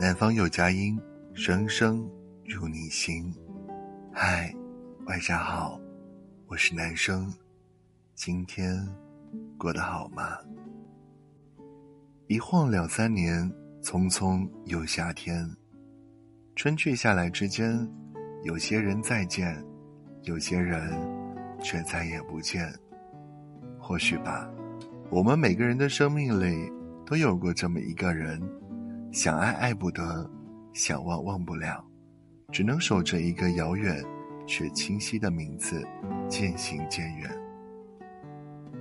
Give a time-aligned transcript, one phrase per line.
[0.00, 0.96] 南方有佳音，
[1.34, 2.08] 声声
[2.44, 3.34] 入你心。
[4.12, 4.54] 嗨，
[5.06, 5.80] 晚上好，
[6.46, 7.34] 我是男生，
[8.14, 8.78] 今天
[9.58, 10.38] 过得好吗？
[12.28, 15.44] 一晃两三年，匆匆又夏天，
[16.54, 17.76] 春去夏来之间，
[18.44, 19.60] 有些人再见，
[20.22, 20.96] 有些人
[21.60, 22.72] 却再也不见。
[23.80, 24.48] 或许吧，
[25.10, 26.72] 我们每个人的生命里。
[27.04, 28.38] 都有过这么一个人，
[29.18, 30.30] 想爱爱不得，
[30.72, 31.84] 想忘忘不了，
[32.52, 34.00] 只能守着一个遥远
[34.46, 35.84] 却清晰的名字，
[36.28, 37.28] 渐行渐远。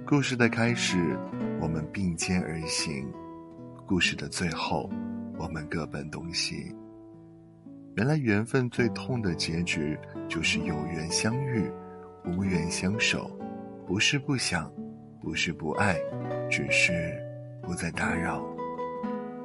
[0.05, 1.17] 故事的开始，
[1.59, 3.03] 我们并肩而行；
[3.87, 4.87] 故事的最后，
[5.39, 6.71] 我们各奔东西。
[7.95, 9.97] 原来缘分最痛的结局，
[10.29, 11.67] 就是有缘相遇，
[12.25, 13.27] 无缘相守。
[13.87, 14.71] 不是不想，
[15.19, 15.97] 不是不爱，
[16.47, 17.11] 只是。
[17.63, 18.45] 不再打扰，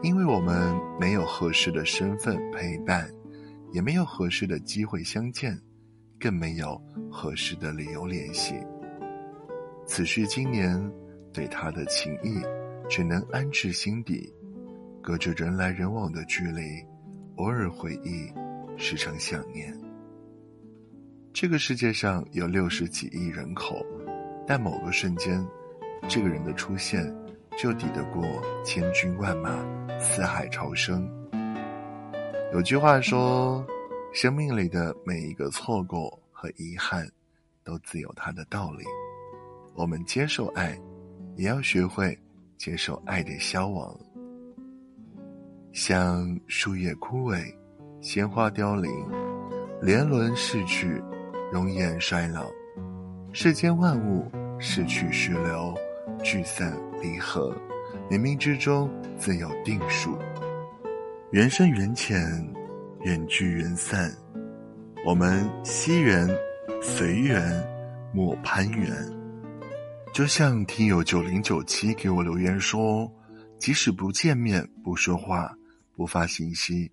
[0.03, 3.09] 因为我们没有合适的身份陪伴，
[3.71, 5.57] 也没有合适的机会相见，
[6.19, 6.77] 更没有
[7.09, 8.55] 合适的理由联系。
[9.87, 10.77] 此去经年，
[11.33, 12.41] 对他的情谊
[12.89, 14.33] 只能安置心底，
[15.01, 16.85] 隔着人来人往的距离，
[17.37, 18.29] 偶尔回忆，
[18.77, 19.73] 时常想念。
[21.33, 23.87] 这个世界上有六十几亿人口，
[24.49, 25.47] 但某个瞬间，
[26.09, 27.22] 这个人的出现。
[27.57, 28.23] 就抵得过
[28.65, 29.65] 千军万马、
[29.99, 31.09] 四海潮生。
[32.53, 33.65] 有句话说
[34.13, 37.09] ：“生命里的每一个错过和遗憾，
[37.65, 38.85] 都自有它的道理。”
[39.75, 40.79] 我们接受爱，
[41.37, 42.19] 也要学会
[42.59, 43.99] 接受爱的消亡。
[45.73, 47.43] 像树叶枯萎，
[48.03, 48.93] 鲜花凋零，
[49.81, 51.03] 年轮逝去，
[51.51, 52.51] 容颜衰老，
[53.33, 55.75] 世间万物逝去时流。
[56.23, 57.55] 聚散离合，
[58.09, 60.17] 冥冥之中自有定数。
[61.31, 62.19] 缘深缘浅，
[63.03, 64.11] 缘聚缘散。
[65.05, 66.29] 我们惜缘，
[66.81, 67.43] 随缘，
[68.13, 68.95] 莫攀缘。
[70.15, 73.11] 就像听友九零九七给我留言说，
[73.59, 75.53] 即使不见面、不说话、
[75.97, 76.91] 不发信息，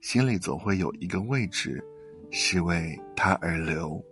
[0.00, 1.84] 心里总会有一个位置，
[2.30, 4.02] 是为他而留。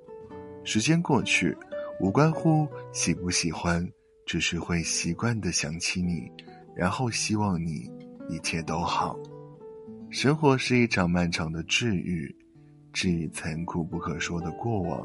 [0.62, 1.56] 时间过去，
[2.00, 3.84] 无关乎喜不喜欢。
[4.30, 6.30] 只是会习惯的想起你，
[6.76, 7.90] 然后希望你
[8.28, 9.18] 一切都好。
[10.08, 12.32] 生活是一场漫长的治愈，
[12.92, 15.04] 治愈残酷不可说的过往，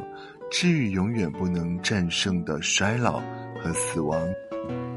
[0.52, 3.20] 治愈永远不能战胜的衰老
[3.60, 4.24] 和死亡，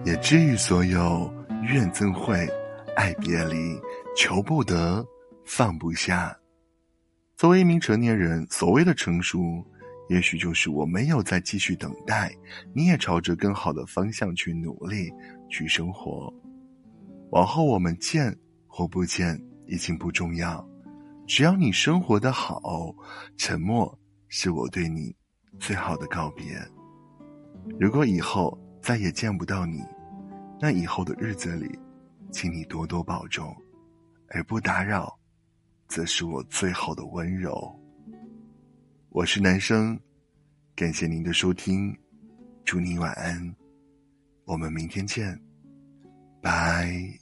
[0.05, 2.47] 也治愈所有怨憎会、
[2.97, 3.81] 爱别离、
[4.15, 5.03] 求不得、
[5.47, 6.37] 放不下。
[7.35, 9.67] 作为一名成年人，所谓的成熟。
[10.09, 12.33] 也许就是我没有再继续等待，
[12.75, 15.11] 你也朝着更好的方向去努力，
[15.51, 16.33] 去生活。
[17.31, 18.35] 往后我们见
[18.67, 20.67] 或不见已经不重要，
[21.27, 22.95] 只要你生活的好，
[23.37, 23.99] 沉默
[24.29, 25.15] 是我对你
[25.59, 26.59] 最好的告别。
[27.79, 29.83] 如果以后再也见不到你，
[30.59, 31.79] 那以后的日子里，
[32.33, 33.55] 请你多多保重，
[34.29, 35.19] 而不打扰，
[35.87, 37.79] 则是我最后的温柔。
[39.11, 39.99] 我是男生，
[40.77, 41.97] 感谢您的收听，
[42.63, 43.57] 祝您晚安，
[44.45, 45.41] 我们明天见，
[46.43, 47.19] 拜。